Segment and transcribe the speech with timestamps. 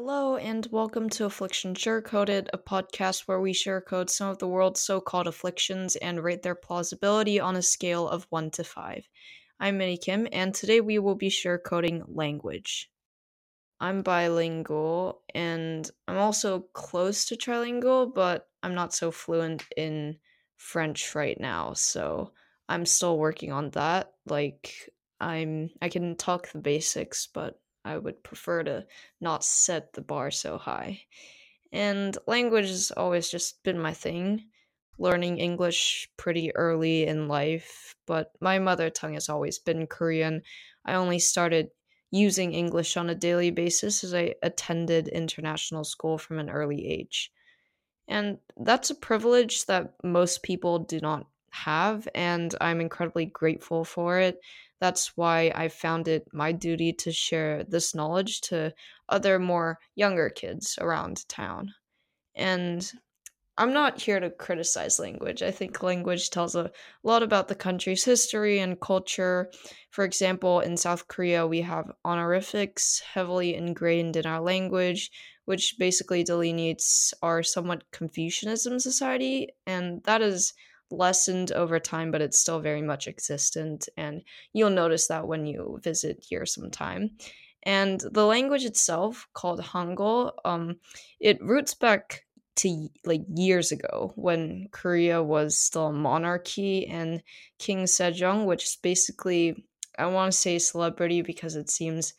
[0.00, 4.80] Hello, and welcome to Affliction Sugarcoated, a podcast where we sugarcoat some of the world's
[4.80, 9.08] so called afflictions and rate their plausibility on a scale of 1 to 5.
[9.58, 12.88] I'm Minnie Kim, and today we will be sugarcoating language.
[13.80, 20.18] I'm bilingual, and I'm also close to trilingual, but I'm not so fluent in
[20.58, 22.30] French right now, so
[22.68, 24.12] I'm still working on that.
[24.26, 27.58] Like, I'm I can talk the basics, but
[27.88, 28.86] I would prefer to
[29.20, 31.00] not set the bar so high.
[31.72, 34.44] And language has always just been my thing.
[34.98, 40.42] Learning English pretty early in life, but my mother tongue has always been Korean.
[40.84, 41.70] I only started
[42.10, 47.32] using English on a daily basis as I attended international school from an early age.
[48.06, 54.18] And that's a privilege that most people do not have, and I'm incredibly grateful for
[54.18, 54.38] it.
[54.80, 58.72] That's why I found it my duty to share this knowledge to
[59.08, 61.74] other more younger kids around town.
[62.34, 62.90] And
[63.58, 65.42] I'm not here to criticize language.
[65.42, 66.70] I think language tells a
[67.02, 69.50] lot about the country's history and culture.
[69.90, 75.10] For example, in South Korea, we have honorifics heavily ingrained in our language,
[75.46, 80.54] which basically delineates our somewhat Confucianism society, and that is
[80.90, 83.88] lessened over time, but it's still very much existent.
[83.96, 84.22] And
[84.52, 87.10] you'll notice that when you visit here sometime.
[87.64, 90.76] And the language itself, called Hangul, um,
[91.20, 92.24] it roots back
[92.56, 97.22] to like years ago when Korea was still a monarchy and
[97.58, 99.64] King Sejong, which is basically,
[99.98, 102.14] I want to say celebrity because it seems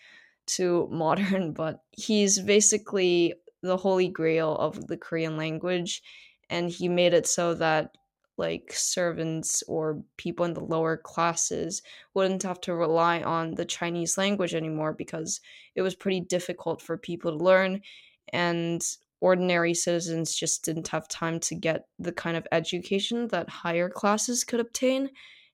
[0.46, 6.02] too modern, but he's basically the holy grail of the Korean language.
[6.50, 7.92] And he made it so that
[8.40, 11.84] like servants or people in the lower classes
[12.16, 15.42] wouldn't have to rely on the Chinese language anymore because
[15.76, 17.82] it was pretty difficult for people to learn
[18.34, 18.82] and
[19.22, 24.44] ordinary citizens just didn't have time to get the kind of education that higher classes
[24.44, 25.10] could obtain.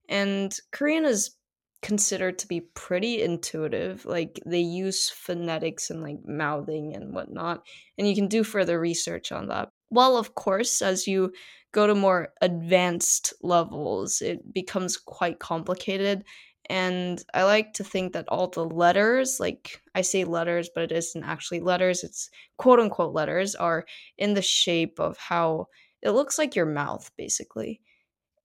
[0.08, 1.36] And Korean is
[1.82, 4.06] considered to be pretty intuitive.
[4.06, 7.66] Like they use phonetics and like mouthing and whatnot.
[7.98, 9.70] And you can do further research on that.
[9.90, 11.32] Well, of course, as you
[11.76, 16.24] go to more advanced levels, it becomes quite complicated.
[16.70, 20.92] And I like to think that all the letters, like I say letters, but it
[20.94, 23.86] isn't actually letters, it's quote unquote letters, are
[24.18, 25.68] in the shape of how
[26.02, 27.82] it looks like your mouth, basically.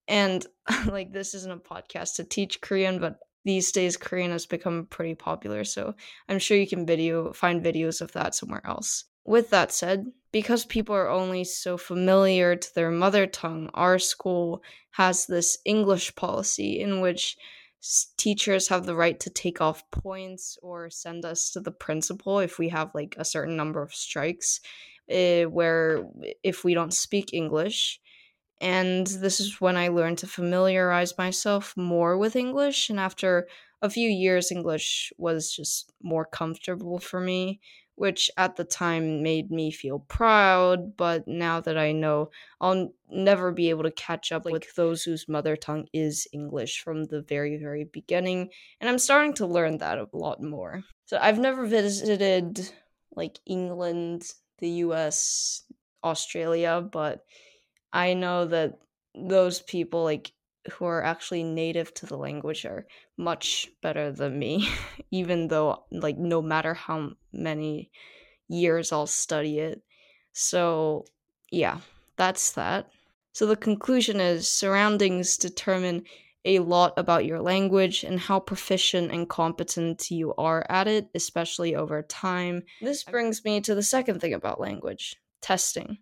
[0.08, 0.44] And
[0.86, 5.14] like, this isn't a podcast to teach Korean, but these days Korean has become pretty
[5.14, 5.94] popular, so
[6.28, 9.04] I'm sure you can video find videos of that somewhere else.
[9.24, 14.62] With that said, because people are only so familiar to their mother tongue, our school
[14.92, 17.36] has this English policy in which
[18.16, 22.58] teachers have the right to take off points or send us to the principal if
[22.58, 24.60] we have like a certain number of strikes
[25.10, 26.06] uh, where
[26.42, 27.98] if we don't speak english.
[28.60, 33.48] And this is when i learned to familiarize myself more with english and after
[33.80, 37.60] a few years english was just more comfortable for me
[38.00, 40.97] which at the time made me feel proud.
[40.97, 45.28] But now that I know, I'll never be able to catch up with those whose
[45.28, 48.49] mother tongue is English from the very, very beginning.
[48.81, 50.83] And I'm starting to learn that a lot more.
[51.05, 52.72] So I've never visited
[53.15, 55.65] like England, the US,
[56.03, 57.27] Australia, but
[57.93, 58.78] I know that
[59.15, 60.33] those people like
[60.72, 64.69] who are actually native to the language are much better than me
[65.10, 67.91] even though like no matter how many
[68.48, 69.82] years I'll study it.
[70.32, 71.04] So
[71.50, 71.78] yeah
[72.16, 72.91] that's that.
[73.32, 76.04] So the conclusion is surroundings determine
[76.44, 81.75] a lot about your language and how proficient and competent you are at it especially
[81.75, 82.62] over time.
[82.81, 85.98] This brings me to the second thing about language testing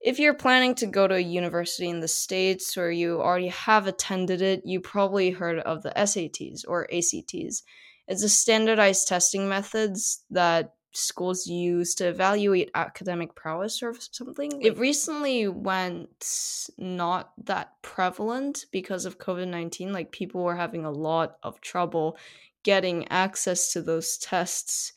[0.00, 3.86] if you're planning to go to a university in the States or you already have
[3.86, 7.62] attended it, you probably heard of the SATs or ACTs.
[8.08, 14.60] It's a standardized testing methods that schools use to evaluate academic prowess or something.
[14.62, 19.92] It recently went not that prevalent because of COVID 19.
[19.92, 22.16] Like, people were having a lot of trouble
[22.64, 24.92] getting access to those tests.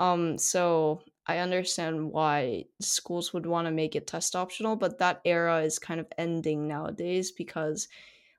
[0.00, 5.20] Um, so I understand why schools would want to make it test optional, but that
[5.26, 7.86] era is kind of ending nowadays because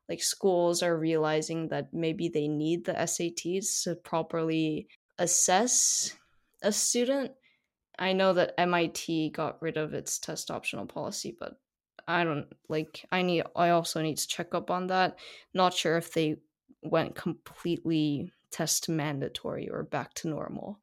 [0.10, 4.88] like schools are realizing that maybe they need the SATs to properly
[5.20, 6.16] assess
[6.64, 7.32] a student.
[8.00, 11.60] I know that MIT got rid of its test optional policy, but
[12.08, 15.20] I don't like I need I also need to check up on that.
[15.54, 16.38] Not sure if they
[16.82, 20.80] went completely test mandatory or back to normal.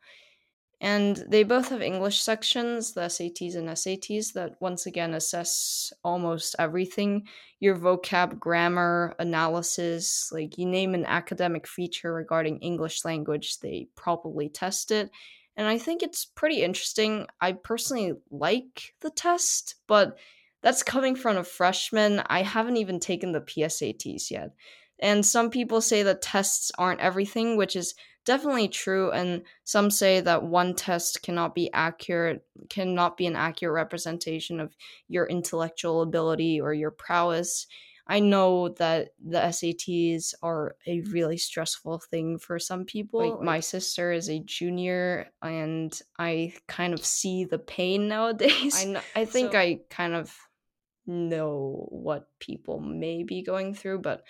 [0.81, 6.55] And they both have English sections, the SATs and SATs, that once again assess almost
[6.59, 7.27] everything
[7.61, 10.31] your vocab, grammar, analysis.
[10.33, 15.11] Like you name an academic feature regarding English language, they probably test it.
[15.57, 17.27] And I think it's pretty interesting.
[17.41, 20.19] I personally like the test, but
[20.63, 22.23] that's coming from a freshman.
[22.27, 24.51] I haven't even taken the PSATs yet.
[24.99, 27.95] And some people say that tests aren't everything, which is
[28.27, 33.75] definitely true and some say that one test cannot be accurate cannot be an accurate
[33.75, 34.77] representation of
[35.09, 37.67] your intellectual ability or your prowess.
[38.09, 43.31] I know that the sats are a really stressful thing for some people.
[43.31, 48.85] Like, my sister is a junior and i kind of see the pain nowadays.
[48.85, 50.37] i, know, I think so, i kind of
[51.07, 54.25] know what people may be going through but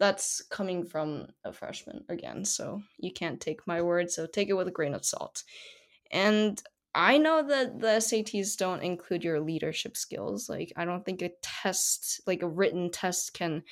[0.00, 4.54] that's coming from a freshman again, so you can't take my word, so take it
[4.54, 5.44] with a grain of salt.
[6.10, 6.60] And
[6.94, 10.48] I know that the SATs don't include your leadership skills.
[10.48, 13.62] Like, I don't think a test, like a written test, can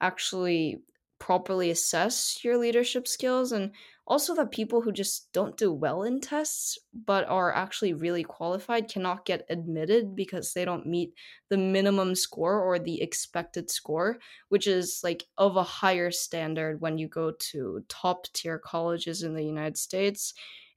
[0.00, 0.82] actually
[1.18, 3.50] properly assess your leadership skills.
[3.50, 3.72] And
[4.08, 8.88] also, that people who just don't do well in tests but are actually really qualified
[8.88, 11.12] cannot get admitted because they don't meet
[11.50, 14.16] the minimum score or the expected score,
[14.48, 19.34] which is like of a higher standard when you go to top tier colleges in
[19.34, 20.32] the United States.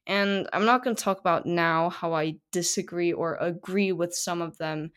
[0.06, 4.42] And I'm not going to talk about now how I disagree or agree with some
[4.42, 4.90] of them,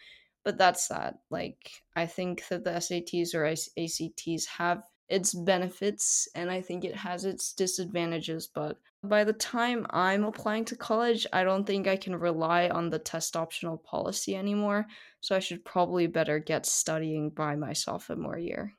[0.44, 1.20] but that's that.
[1.30, 6.96] Like, I think that the SATs or ACTs have its benefits and I think it
[6.96, 11.98] has its disadvantages, but by the time I'm applying to college, I don't think I
[11.98, 14.88] can rely on the test optional policy anymore,
[15.22, 18.74] so I should probably better get studying by my sophomore year.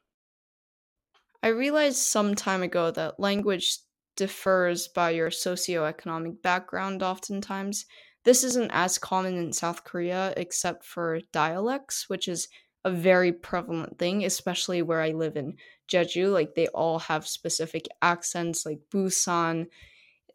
[1.42, 3.78] I realized some time ago that language
[4.16, 7.86] differs by your socioeconomic background oftentimes.
[8.24, 12.48] This isn't as common in South Korea except for dialects, which is
[12.86, 15.56] a very prevalent thing, especially where I live in
[15.88, 16.32] Jeju.
[16.32, 19.66] Like they all have specific accents, like Busan,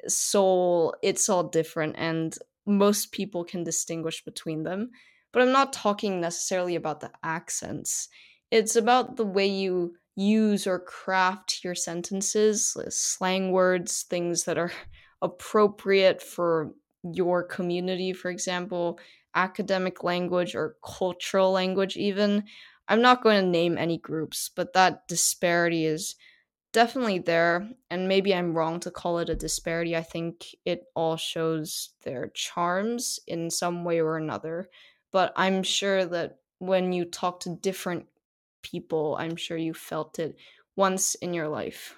[0.06, 0.94] Seoul.
[1.02, 4.92] It's all different, and most people can distinguish between them.
[5.32, 8.10] But I'm not talking necessarily about the accents.
[8.52, 14.58] It's about the way you use or craft your sentences, uh, slang words, things that
[14.58, 14.74] are
[15.22, 19.00] appropriate for your community, for example,
[19.36, 22.46] academic language or cultural language, even.
[22.88, 26.16] I'm not going to name any groups, but that disparity is
[26.74, 27.70] definitely there.
[27.90, 29.96] And maybe I'm wrong to call it a disparity.
[29.96, 34.70] I think it all shows their charms in some way or another.
[35.12, 38.08] But I'm sure that when you talk to different
[38.62, 40.38] people, I'm sure you felt it
[40.76, 41.96] once in your life.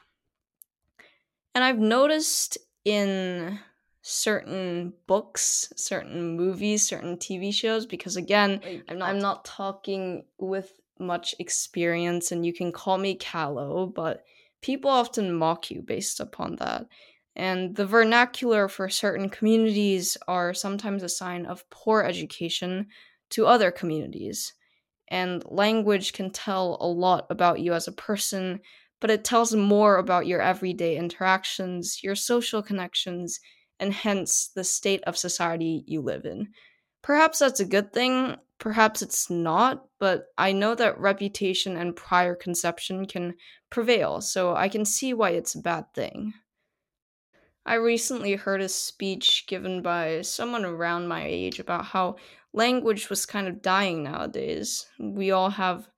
[1.56, 3.60] And I've noticed in
[4.04, 10.26] certain books, certain movies, certain TV shows because again, like, I'm not I'm not talking
[10.38, 14.24] with much experience and you can call me callow, but
[14.62, 16.86] people often mock you based upon that.
[17.36, 22.88] And the vernacular for certain communities are sometimes a sign of poor education
[23.32, 24.54] to other communities.
[25.08, 28.60] And language can tell a lot about you as a person,
[29.00, 33.40] but it tells more about your everyday interactions, your social connections,
[33.84, 36.48] and hence the state of society you live in.
[37.02, 42.34] Perhaps that's a good thing, perhaps it's not, but I know that reputation and prior
[42.34, 43.36] conception can
[43.70, 46.34] prevail, so I can see why it's a bad thing.
[47.66, 52.16] I recently heard a speech given by someone around my age about how
[52.54, 54.86] language was kind of dying nowadays.
[54.98, 55.90] We all have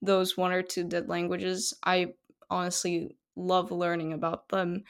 [0.00, 1.74] those one or two dead languages.
[1.84, 2.14] I
[2.48, 4.84] honestly love learning about them,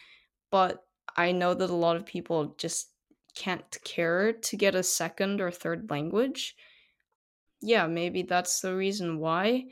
[0.52, 0.84] but
[1.16, 2.90] I know that a lot of people just
[3.34, 6.56] can't care to get a second or third language.
[7.60, 9.66] Yeah, maybe that's the reason why.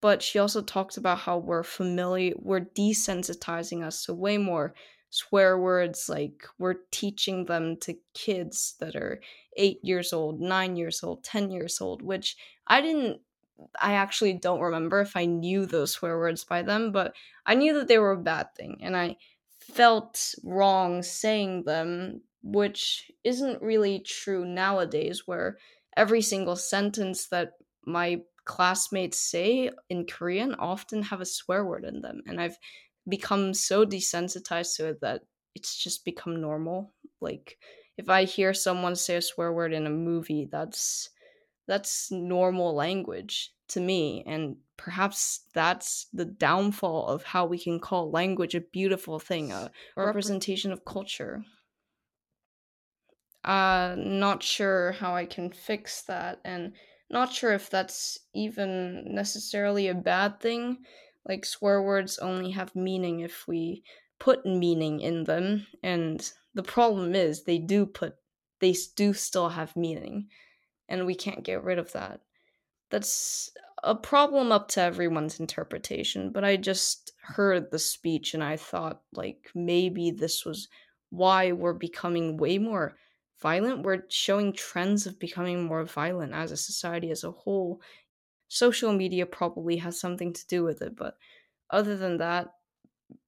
[0.00, 4.74] But she also talks about how we're familiar, we're desensitizing us to way more
[5.10, 6.08] swear words.
[6.08, 9.20] Like we're teaching them to kids that are
[9.56, 13.22] eight years old, nine years old, 10 years old, which I didn't
[13.80, 17.14] I actually don't remember if I knew those swear words by them, but
[17.46, 19.18] I knew that they were a bad thing, and I
[19.62, 25.58] felt wrong saying them, which isn't really true nowadays, where
[25.96, 27.54] every single sentence that
[27.84, 32.22] my classmates say in Korean often have a swear word in them.
[32.26, 32.58] And I've
[33.08, 35.22] become so desensitized to it that
[35.54, 36.92] it's just become normal.
[37.20, 37.58] Like
[37.96, 41.10] if I hear someone say a swear word in a movie, that's
[41.66, 48.10] that's normal language to me and perhaps that's the downfall of how we can call
[48.10, 51.44] language a beautiful thing a representation of culture
[53.44, 56.74] Uh, not sure how I can fix that, and
[57.10, 60.84] not sure if that's even necessarily a bad thing.
[61.26, 63.84] Like, swear words only have meaning if we
[64.20, 68.16] put meaning in them, and the problem is they do put,
[68.60, 70.28] they do still have meaning,
[70.88, 72.22] and we can't get rid of that.
[72.90, 78.56] That's a problem up to everyone's interpretation, but I just heard the speech and I
[78.56, 80.68] thought, like, maybe this was
[81.10, 82.96] why we're becoming way more
[83.40, 83.82] violent.
[83.82, 87.82] We're showing trends of becoming more violent as a society as a whole.
[88.48, 91.16] Social media probably has something to do with it, but
[91.70, 92.48] other than that,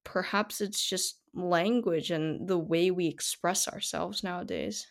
[0.04, 4.86] perhaps it's just language and the way we express ourselves nowadays.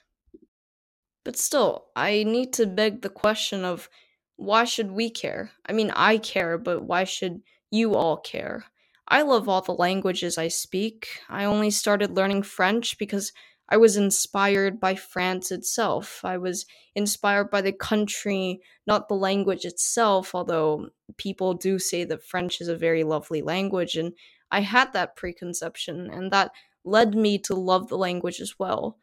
[1.24, 3.90] But still, I need to beg the question of
[4.36, 5.52] why should we care?
[5.66, 8.66] I mean, I care, but why should you all care?
[9.08, 11.08] I love all the languages I speak.
[11.30, 13.32] I only started learning French because
[13.70, 16.22] I was inspired by France itself.
[16.24, 22.24] I was inspired by the country, not the language itself, although people do say that
[22.24, 24.14] French is a very lovely language, and
[24.52, 26.52] I had that preconception, and that
[26.84, 28.98] led me to love the language as well.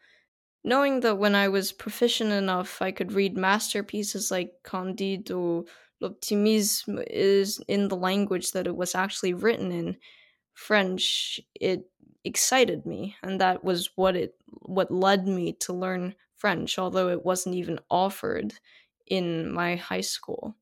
[0.63, 5.65] Knowing that when I was proficient enough, I could read masterpieces like Candide or
[6.01, 9.97] L'Optimisme is in the language that it was actually written in,
[10.53, 11.91] French, it
[12.25, 17.25] excited me, and that was what it what led me to learn French, although it
[17.25, 18.55] wasn't even offered
[19.07, 20.55] in my high school.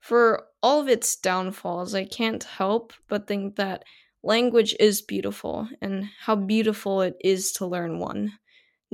[0.00, 3.84] For all of its downfalls, I can't help but think that
[4.22, 8.38] language is beautiful and how beautiful it is to learn one.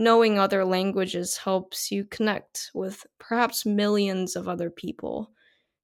[0.00, 5.32] Knowing other languages helps you connect with perhaps millions of other people.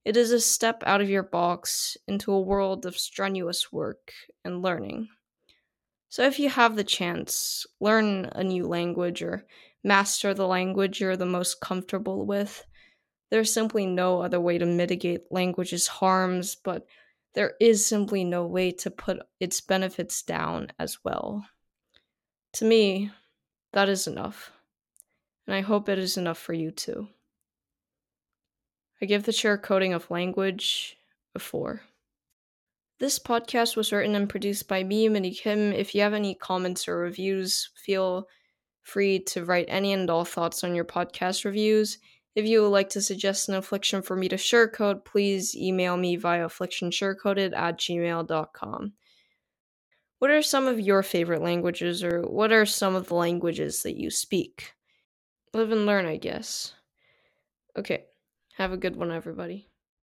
[0.04, 4.12] It is a step out of your box into a world of strenuous work
[4.44, 5.08] and learning.
[6.10, 9.46] So, if you have the chance, learn a new language or
[9.82, 12.64] master the language you're the most comfortable with.
[13.32, 16.86] There's simply no other way to mitigate language's harms, but
[17.34, 21.44] there is simply no way to put its benefits down as well.
[22.52, 23.10] To me,
[23.74, 24.50] that is enough.
[25.46, 27.08] And I hope it is enough for you too.
[29.02, 30.96] I give the sugarcoating of language
[31.34, 31.82] a 4.
[33.00, 35.72] This podcast was written and produced by me, Minnie Kim.
[35.72, 38.28] If you have any comments or reviews, feel
[38.82, 41.98] free to write any and all thoughts on your podcast reviews.
[42.34, 46.16] If you would like to suggest an affliction for me to sugarcoat, please email me
[46.16, 48.92] via afflictionsugarcoated at gmail.com.
[50.24, 53.98] What are some of your favorite languages, or what are some of the languages that
[53.98, 54.72] you speak?
[55.52, 56.72] Live and learn, I guess.
[57.76, 58.06] Okay,
[58.56, 59.68] have a good one, everybody.